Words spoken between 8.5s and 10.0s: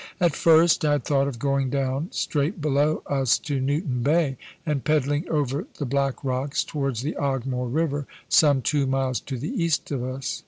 two miles to the east